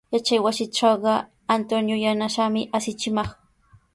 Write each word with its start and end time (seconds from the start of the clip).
Yachaywasitrawqa 0.15 1.13
Antonio 1.57 1.97
yanasaami 2.05 2.61
asichimaq. 2.79 3.29